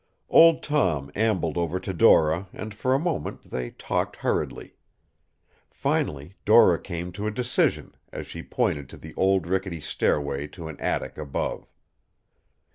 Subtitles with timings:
[0.31, 4.73] Old Tom ambled over to Dora and for a moment they talked hurriedly.
[5.69, 10.67] Finally Dora came to a decision, as she pointed to the old rickety stairway to
[10.69, 11.69] an attic above.